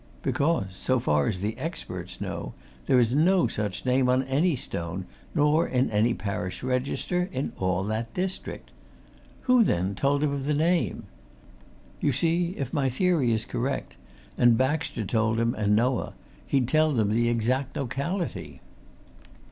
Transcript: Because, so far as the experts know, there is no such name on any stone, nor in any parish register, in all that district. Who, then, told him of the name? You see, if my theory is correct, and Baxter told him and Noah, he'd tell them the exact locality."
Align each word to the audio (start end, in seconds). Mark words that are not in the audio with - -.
Because, 0.23 0.73
so 0.75 0.99
far 0.99 1.27
as 1.27 1.41
the 1.41 1.55
experts 1.59 2.19
know, 2.19 2.55
there 2.87 2.97
is 2.97 3.13
no 3.13 3.45
such 3.47 3.85
name 3.85 4.09
on 4.09 4.23
any 4.23 4.55
stone, 4.55 5.05
nor 5.35 5.67
in 5.67 5.91
any 5.91 6.11
parish 6.15 6.63
register, 6.63 7.29
in 7.31 7.51
all 7.59 7.83
that 7.83 8.11
district. 8.15 8.71
Who, 9.41 9.63
then, 9.63 9.93
told 9.93 10.23
him 10.23 10.33
of 10.33 10.45
the 10.47 10.55
name? 10.55 11.03
You 11.99 12.13
see, 12.13 12.55
if 12.57 12.73
my 12.73 12.89
theory 12.89 13.31
is 13.31 13.45
correct, 13.45 13.95
and 14.39 14.57
Baxter 14.57 15.05
told 15.05 15.39
him 15.39 15.53
and 15.53 15.75
Noah, 15.75 16.15
he'd 16.47 16.67
tell 16.67 16.93
them 16.93 17.11
the 17.11 17.29
exact 17.29 17.77
locality." 17.77 18.59